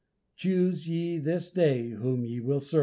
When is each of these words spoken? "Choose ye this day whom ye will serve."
"Choose 0.35 0.89
ye 0.89 1.19
this 1.19 1.51
day 1.51 1.91
whom 1.91 2.25
ye 2.25 2.39
will 2.39 2.59
serve." 2.59 2.79